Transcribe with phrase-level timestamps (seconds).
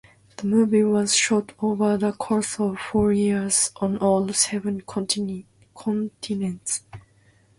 [0.37, 6.81] The movie was shot over the course of four years on all seven continents.